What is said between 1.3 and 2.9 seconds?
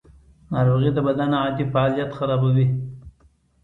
عادي فعالیت خرابوي.